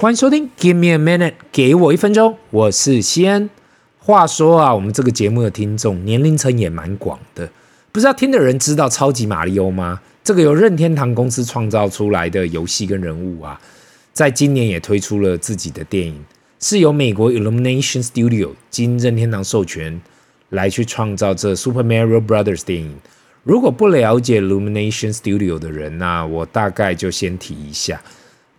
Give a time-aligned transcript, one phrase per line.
[0.00, 3.50] 欢迎收听，Give me a minute，给我一分钟，我是西安。
[3.98, 7.50] 话说啊，我们这个节目的听众年龄层也蛮广的，
[7.92, 10.00] 不知道听的人知道超级玛利欧吗？
[10.24, 13.60] 这个由任天堂公司创造出来的游戏跟人物啊，
[14.14, 16.24] 在今年也推出了自己的电影，
[16.58, 20.00] 是由美国 Illumination Studio 经任天堂授权
[20.48, 22.96] 来去创造这 Super Mario Brothers 电影。
[23.44, 28.00] 如果不了解 Illumination Studio 的人呢、我大概就先提一下。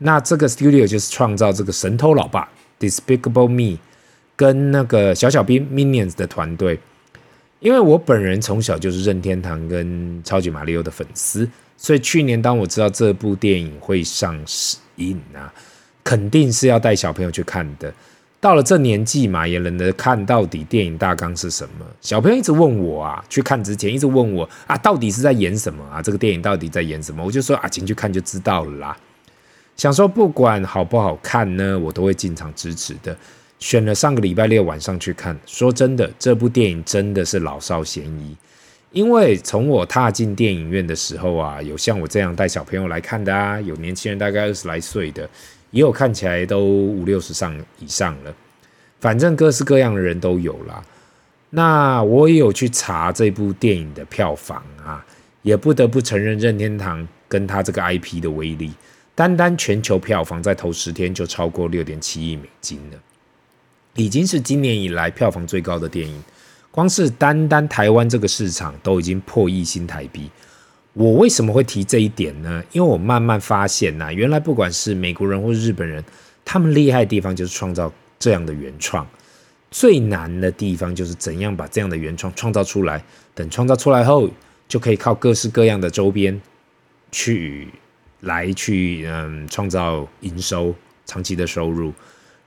[0.04, 3.78] 那这个 studio 就是创造这个神偷老爸 Despicable Me
[4.36, 6.80] 跟那个小小兵 Minions 的团队。
[7.60, 11.48] 因为我本人从小就是任天堂跟超级马里奥的粉丝，
[11.78, 14.36] 所以去年当我知道这部电影会上
[14.96, 15.54] 映啊，
[16.04, 17.94] 肯定是要带小朋友去看的。
[18.40, 21.86] 到了这年纪嘛，也懒得看到底电影大纲是什么。
[22.02, 26.02] 小朋友一直问我啊，去看之前一直问我啊，到底是在演什么啊？
[26.02, 27.24] 这个电影到底在演什么？
[27.24, 28.98] 我就说啊，进去看就知道了啦。
[29.82, 33.18] 想说不管好不好看呢，我都会进场支持的。
[33.58, 35.36] 选了上个礼拜六晚上去看。
[35.48, 38.38] 说真的，这部电影真的是老少咸宜。
[38.92, 45.28] 因为从我踏进电影院的时候啊，有像我这样带小朋友来看的啊，有年轻人大概二十来岁的，
[45.72, 48.32] 也有看起来都五六十上以上了。
[49.00, 50.84] 反正各式各样的人都有啦。
[51.50, 55.04] 那我也有去查这部电影的票房啊，
[55.42, 58.72] 也不得不承认任天堂跟他这个 IP 的威力。
[59.22, 62.98] 单单全球票房在头十天就超过六点七亿美金了，
[63.94, 66.24] 已经是今年以来票房最高的电影。
[66.72, 70.28] 光是单单台湾这个市场都已经破亿新台币。
[70.94, 72.64] 我为什么会提这一点呢？
[72.72, 76.04] 因为我慢慢发现呐，原来不管是美国人或日本人，
[76.44, 79.08] 他们厉害的地方就是创造这样的原创，
[79.70, 83.04] 最难的地方就是怎样把这样的原创创造出来。
[83.36, 84.28] 等创造出来后，
[84.68, 86.42] 就可以靠各式各样的周边
[87.12, 87.68] 去。
[88.22, 90.74] 来去嗯，创造营收、
[91.06, 91.94] 长期的收入。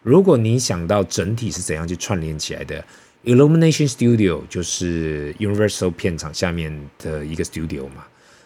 [0.02, 2.84] 如果你想到整体是怎样去串联起来的
[3.24, 8.04] ，Illumination Studio 就是 Universal 片场下面的一个 studio 嘛。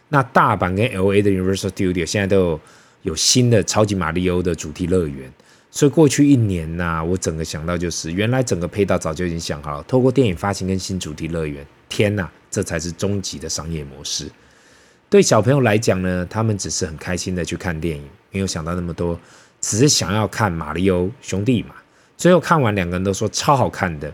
[0.08, 2.58] 那大阪跟 LA 的 Universal Studio 现在都
[3.02, 5.30] 有新的超级玛利欧的主题乐园，
[5.70, 14.30] 所以过去一年呢、我整个想到就是，原来整个配套早就已经想好了，透过电影发行跟新主题乐园，天呐，这才是终极的商业模式。
[15.10, 19.18] 对小朋友来讲呢，他们只是很开心的去看电影，没有想到那么多，
[19.58, 21.74] 只是想要看马里欧兄弟嘛。
[22.18, 24.12] 最后看完，两个人都说超好看的。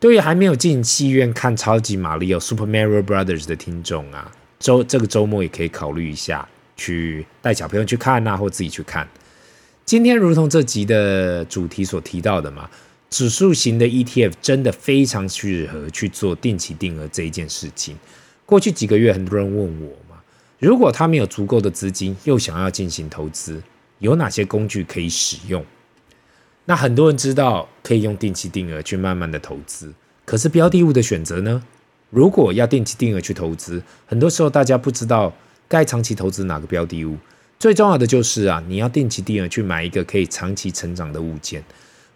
[0.00, 9.08] 对于还没有进戏院看超级马里奥 Super Mario Brothers 的听众啊，周这个周末也可以考虑一下，去带小朋友去看啊，或自己去看。
[9.86, 12.68] 今天如同这集的主题所提到的嘛，
[13.08, 17.96] 指数型的 ETF 真的非常适合去做定期定额这一件事情。
[18.44, 19.92] 过去几个月，很多人问我。
[20.64, 23.62] 如果他没有足够的资金，又想要进行投资，
[23.98, 25.62] 有哪些工具可以使用？
[26.64, 29.92] 那很多人知道可以用定期定额去慢慢的投资，
[30.24, 31.62] 可是标的物的选择呢？
[32.08, 35.30] 如果要定期定额去投资，很多时候大家不知道
[35.68, 37.18] 该长期投资哪个标的物。
[37.58, 41.62] 最重要的就是啊，你要定期定额去买一个可以长期成长的物件。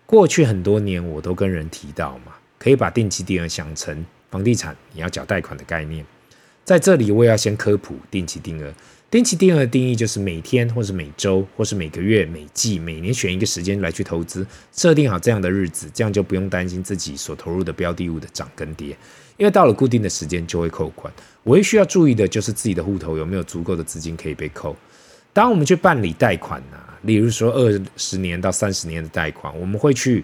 [0.06, 6.03] 过去很多年我都跟人提到嘛，可以把定期定额想成房地产你要缴贷款的概念。
[6.68, 8.70] 在这里，我也要先科普定期定额。
[9.10, 18.88] 定期定额的定义就是每天，或是每周，或是每个月、每季、每年选一个时间来去投资，设定好这样的日子，这样就不用担心自己所投入的标的物的涨跟跌，
[19.38, 21.10] 因为到了固定的时间就会扣款。
[21.44, 24.76] 唯一需要注意的就是自己的户头有没有足够的资金可以被扣。
[25.32, 30.22] 当我们去办理贷款啊，例如说二十年到三十年的贷款，我们会去。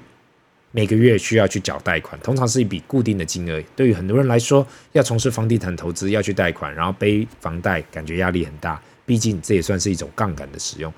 [0.76, 3.62] 每个月需要去缴贷款，通常是一笔固定的金额。
[3.76, 8.82] 对于很多人来说，要从事房地产投资，要去贷款，然后背房贷，感觉压力很大。
[9.06, 10.92] 毕竟这也算是一种杠杆的使用。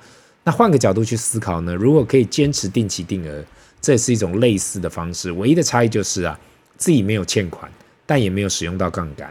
[0.45, 1.75] 那换个角度去思考呢？
[1.75, 3.45] 如果可以坚持定期定额，
[3.83, 5.31] 这也是一种类似的方式。
[5.33, 6.41] 唯一的差异就是啊，
[6.79, 7.71] 自己没有欠款，
[8.07, 9.31] 但也没有使用到杠杆。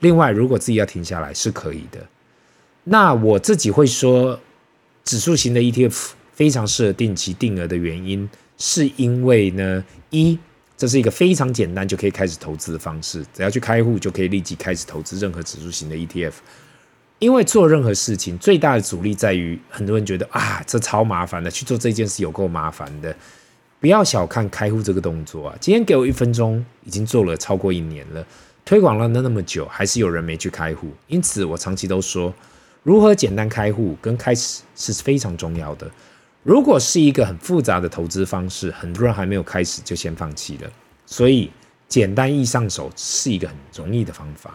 [0.00, 2.06] 另外，如果自己要停下来是可以的。
[2.84, 4.38] 那我自己会说，
[5.04, 8.28] 指数型的 ETF 非常适合定期定额的原因。
[8.60, 10.38] 是因为呢，一，
[10.76, 16.34] 这是一个非常简单就可以开始投资的方式，只要去开户就可以立即开始投资任何指数型的 ETF。
[17.18, 23.14] 因为做任何事情最大的阻力在于，很多人觉得啊，这超麻烦的，去做这件事有够麻烦的。
[23.78, 25.56] 不要小看开户这个动作啊！
[25.58, 28.26] 今天给我一分钟，已经做了超过一年了，
[28.62, 30.88] 推广了那那么久，还是有人没去开户。
[31.08, 32.32] 因此，我长期都说，
[32.82, 35.90] 如何简单开户跟开始是非常重要的。
[36.42, 40.70] 如果是一个很复杂的投资方式，很多人还没有开始就先放弃了。
[41.04, 41.50] 所以
[41.86, 44.54] 简单易上手是一个很容易的方法。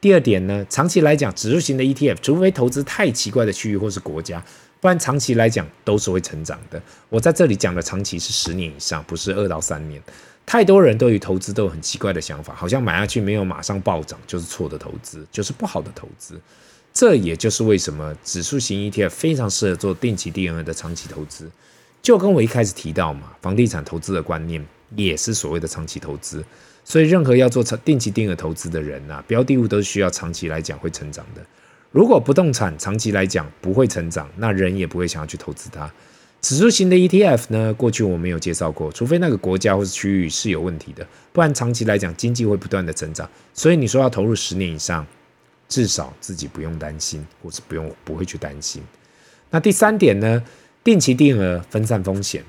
[0.00, 4.44] 第二点呢，长期来讲，指数型的 ETF，除非投资太奇怪的区域或是国家，
[4.80, 6.82] 不然长期来讲都是会成长的。
[7.08, 10.02] 我在这里讲的长期是十年以上，不是二到三年。
[10.44, 16.38] 太多人对于投资都有很奇怪的想法，好像买下去没有马上暴涨就是错的投资，就是不好的投资。
[16.94, 21.50] 这也就是为什么指数型 ETF 非常适合做定期定额的长期投资。
[22.00, 24.64] 就跟我一开始提到嘛，房地产投资的观念
[24.94, 26.44] 也是所谓的长期投资。
[26.84, 31.44] 所以，任何要做定期定额投资的人呐、啊，标的物都是需要长期来讲会成长的。
[31.90, 35.90] 如果不动产长期来讲不会成长，那人也不会想要去投资它。
[36.42, 43.28] 指数型的 ETF 呢，过去我没有介绍过，除非那个国家或是区域是有问题的，不然长期来讲经济会不断的增长。
[43.52, 45.04] 所以你说要投入十年以上，
[45.68, 48.82] 至少自己不用担心，或是不用不会去担心。
[49.50, 50.42] 那第三点呢，
[50.82, 52.44] 定期定额分散风险。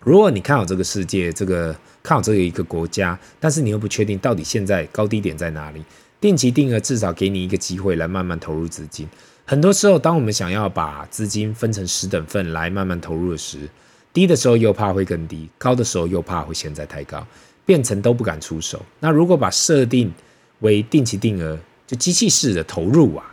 [0.00, 5.82] 如果你看好这个世界，这个看好这个一个国家，但是你又不确定到底现在高低点在哪里，
[6.20, 9.08] 定期定额至少给你一个机会来慢慢投入资金。
[9.46, 13.68] 很多时候，当我们想要把资金分成十等份来慢慢投入时，
[14.12, 17.26] 低的时候又怕会更低，高的时候又怕会现在太高，
[17.66, 18.80] 变成都不敢出手。
[19.00, 20.12] 那如果把设定
[20.60, 23.24] 为定期定额，就机器式的投入啊，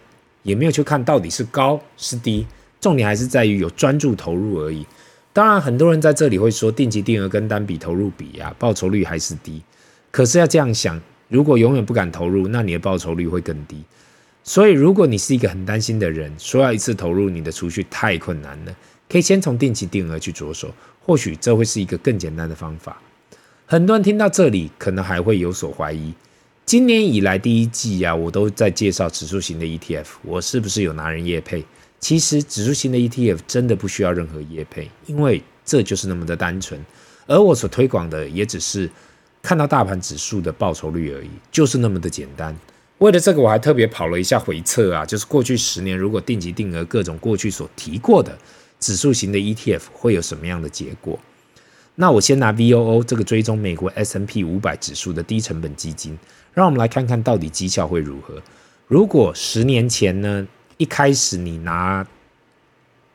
[0.44, 2.46] 也没有去看到底是高是低，
[2.80, 4.86] 重点还是在于有专注投入而已。
[5.34, 9.62] 当然，很多人在这里会说，定期定额跟单笔投入比啊，报酬率还是低。
[10.12, 11.00] 可是要这样想，
[11.30, 13.82] 如果永远不敢投入，那你的报酬率会更低。
[14.44, 18.76] 所以，如果你是一个很担心的人，说要一次投入你的储蓄太困难了，
[19.08, 20.70] 可以先从定期定额去着手，
[21.00, 23.02] 或许这会是一个更简单的方法。
[23.66, 26.14] 很多人听到这里，可能还会有所怀疑。
[26.66, 31.66] 今年以来第一季啊，我都在介绍指数型的 ETF，我是不是有拿人业配？
[32.00, 36.80] 其实指数型的 ETF 真的不需要任何业配，因为这就是那么的单纯。
[37.28, 38.90] 而我所推广的也只是
[39.42, 42.56] 看到大盘指数的报酬率而已，就是那么的简单。
[43.00, 48.38] 为了这个，我还特别跑了一下回测啊，就是过去十年，如果定级定额各种过去所提过的
[48.80, 51.20] 指数型的 ETF 会有什么样的结果？
[52.02, 56.18] 那我先拿 VOO 这个追踪美国 S&P 五百指数的低成本基金，
[56.52, 58.42] 让我们来看看到底绩效会如何。
[58.88, 62.04] 如果十年前呢，一开始你拿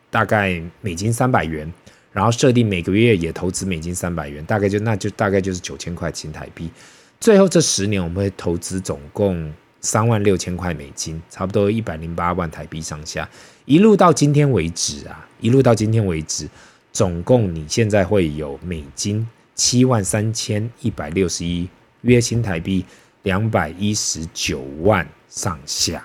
[0.08, 1.68] 大概美金三百元，
[2.12, 6.70] 然后设定每个月也投资美金三百元，大概就那就大概就是九千块新台币。
[7.18, 9.52] 最后这十年我们会投资总共。
[9.82, 13.28] 三万六千块美金，差不多一百零八万台币上下，
[13.66, 16.48] 一路到今天为止啊，一路到今天为止，
[16.96, 21.68] 总共你现在会有美金七万三千一百六十一，
[22.00, 22.82] 约新台币
[23.24, 26.02] 两百一十九万上下。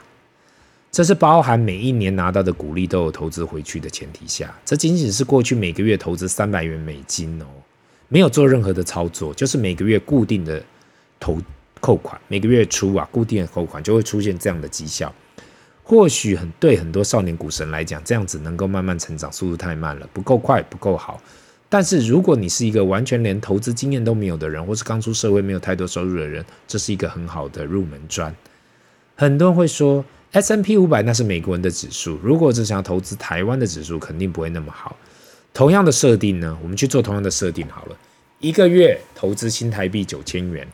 [0.91, 7.45] 这是包含每一年拿到的股利都有投资回去的前提下，这仅仅是过去每个月投资三百元美金哦，
[8.09, 10.61] 没有做任何的操作，就是每个月固定的
[11.21, 11.39] 投。
[11.79, 15.11] 扣款每个月初啊，固定的扣款就会出现这样的绩效。
[15.83, 21.21] 或许很对很多少年股神来讲，这样子能够慢慢成长，速度太慢了，不够快，不够好。
[21.67, 28.33] 但是如果你是一个完全连投资经验都没有的人，或是刚出社会没有太多收入的人，这是一个很好的入门砖。
[29.15, 34.95] 很多人会说，S M P 五百那是美国人的指数，如果只想要投资台湾的指数，肯定不会那么好。
[35.53, 37.97] 同样的设定呢，我们去做同样的设定好了，
[38.39, 40.67] 一个月投资新台币九千元。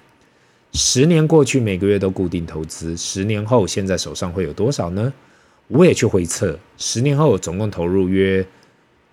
[0.74, 2.96] 十年过去，每个月都固定投资。
[2.96, 5.12] 十年后，现在手上会有多少呢？
[5.70, 8.46] 我也去回测，十年后总共投入约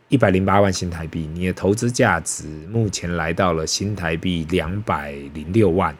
[0.08, 1.28] 一百零八万新台币。
[1.32, 5.96] 你的投资价值目前来到了新台币两百零六万，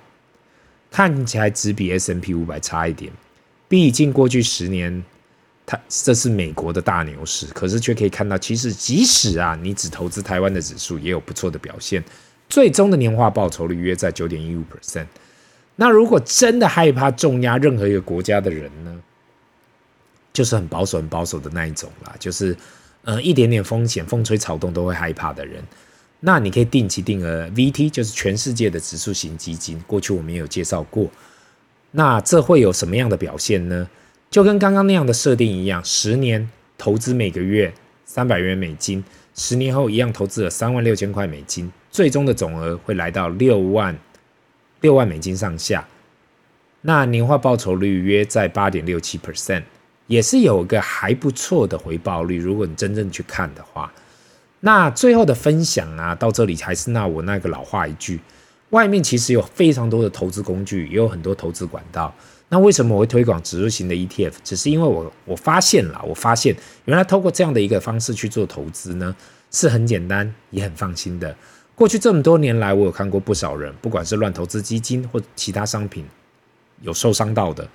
[0.91, 3.11] 看起来只比 S&P 五百差一点。
[3.67, 5.03] 毕竟过去十年，
[5.65, 12.05] 它这是美国的大牛市，可是却可以看到，其实即使啊，你只投资台湾的指数，也有不错的表现。
[12.49, 15.07] 最终的年化报酬率约在九点一五 percent。
[15.77, 19.03] 那如果真的害怕重压任何一个国家的人呢，
[20.33, 22.57] 就是很保守、很保守的那一种啦，就是
[23.03, 25.61] 呃一点点风险、风吹草动都会害怕的人，
[26.21, 29.83] 那你可以定期定额 VT，就是全世界的指数型基金。
[29.87, 31.11] 过去我们也有介绍过，
[31.91, 33.89] 那这会有什么样的表现呢？
[34.31, 39.03] 就跟刚刚那样的设定一样，十年投资每个月三百元美金，
[39.35, 43.99] 十年后一样投资了三万六千块美金，最终的总额会来到六万。
[44.85, 45.89] 六万美金上下，
[46.83, 49.63] 那年化报酬率约在八点六七 percent，
[50.09, 52.39] 也是有个还不错的回报率。
[52.39, 53.91] 如果你真正去看的话，
[54.61, 58.21] 那最后的分享啊，到这里还是那我那个老话一句：
[58.71, 62.15] 外面其实有非常多的投资工具，也有很多投资管道。
[62.51, 64.35] 那为什么我会推广指数型的 ETF？
[64.45, 69.17] 只是因为我我发现了，我发现原来透过这样的一个方式去做投资呢，
[69.51, 71.35] 是很简单也很放心的。
[71.75, 76.05] 过去这么多年来，我有看过不少人，不管是乱投资基金或其他商品，
[76.83, 77.69] 有受伤到的。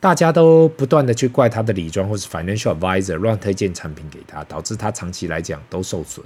[0.00, 6.20] 大家都不断的去怪他的理专或是 financial advisor 乱推荐产品给他，导致他长期来讲都受损，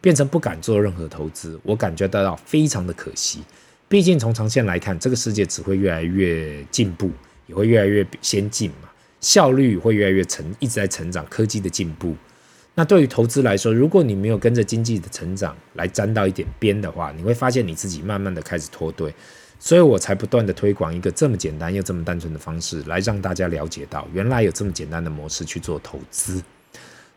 [0.00, 1.56] 变成不敢做任何投资。
[1.62, 3.44] 我感觉得到非常的可惜。
[3.88, 7.12] 毕竟从长线来看，这个世界只会越来越进步，
[7.46, 12.16] 也会越来越先进嘛，效率会越来越成，一直在成长，科技的进步。
[12.74, 19.14] 那对于投资来说，如果你没有跟着经济的成长来沾到一点边的话，你会发现你自己慢慢的开始脱队。
[19.58, 26.42] 所以我才不断的推广一个这么简单又这么单纯的方式，来让大家了解到，原来有这么简单的模式去做投资。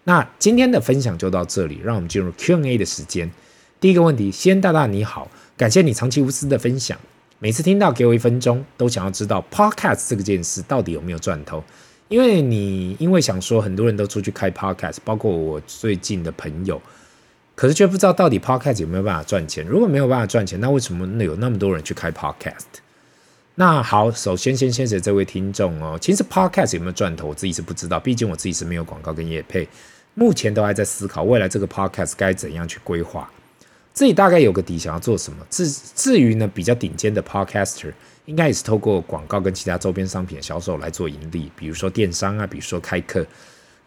[0.03, 3.31] 那今天的分享就到这里，让我们进入 Q&A 的时间。
[3.79, 6.99] 第一个问题，先大大你好，感谢你长期无私的分享。
[7.39, 11.63] 每次听到给我一分钟，都想要知道 Podcast 这个件事到底有没有赚头？
[12.07, 16.81] 因为你因为想说很多人都出去开 Podcast，包括我最近的朋友。
[17.55, 19.65] 可是却不知道到底 Podcast 有没有办法赚钱。
[19.65, 22.65] 如果没有办法赚钱，那为什么有那么多人去开 Podcast？
[23.55, 25.97] 那好，首先先谢谢这位听众哦。
[26.01, 29.65] 其实 Podcast 有没有赚头，我自己是不知道，毕竟我自己是没有广告跟业配，
[30.15, 33.31] 目前都还在思考未来这个 Podcast 该怎样去规划。
[33.93, 35.39] 自己大概有个底，想要做什么。
[35.49, 37.93] 至至于呢，比较顶尖的 Podcaster，
[38.25, 43.25] 应该也是透过广告跟其他周边商品的销售来做盈利，比如说电商啊，比如说开课。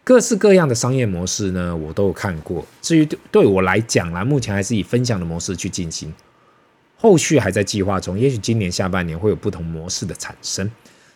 [0.03, 2.65] 各式各样的商业模式呢，我都有看过。
[2.81, 6.11] 至于对对我来讲啦，目前还是以分享的模式去进行，
[6.95, 8.17] 后续还在计划中。
[8.17, 10.71] 也许今年下半年会有不同模式的产生。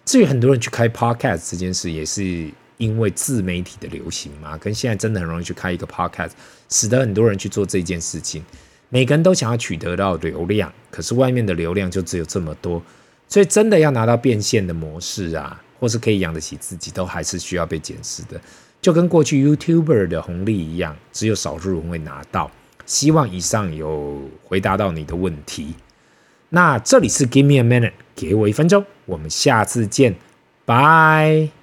[0.06, 6.32] 至于很多人去开 Podcast 这件事，也是因为自媒体的流行嘛，跟现在真的很容易去开一个 Podcast，
[6.70, 8.44] 使得很多人去做这件事情。
[8.90, 12.84] 每个人都想要取得到流量，可是外面的流量就只有这么多，
[13.28, 18.40] 所以真的要拿到变现的模式啊，或是可以养得起自己，都还是需要被检视的。
[18.82, 22.52] 就跟过去 YouTuber 的红利一样，只有少数人会拿到。
[22.86, 25.74] 希望以上有回答到你的问题。
[26.50, 30.16] 那这里是 Give me a minute，给我一分钟，我们下次见，
[30.66, 31.63] 拜。